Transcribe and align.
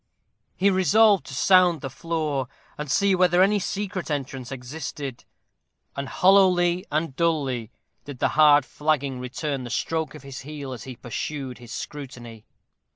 He 0.55 0.71
resolved 0.71 1.27
to 1.27 1.35
sound 1.35 1.81
the 1.81 1.89
floor, 1.91 2.47
and 2.75 2.89
see 2.89 3.13
whether 3.13 3.43
any 3.43 3.59
secret 3.59 4.09
entrance 4.09 4.51
existed; 4.51 5.25
and 5.95 6.09
hollowly 6.09 6.87
and 6.91 7.15
dully 7.15 7.69
did 8.05 8.17
the 8.17 8.29
hard 8.29 8.65
flagging 8.65 9.19
return 9.19 9.63
the 9.63 9.69
stroke 9.69 10.15
of 10.15 10.23
his 10.23 10.39
heel 10.39 10.73
as 10.73 10.85
he 10.85 10.95
pursued 10.95 11.59
his 11.59 11.71
scrutiny. 11.71 12.47